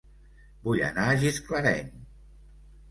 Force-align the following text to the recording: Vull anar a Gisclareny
Vull 0.69 0.81
anar 0.89 1.05
a 1.11 1.21
Gisclareny 1.25 1.95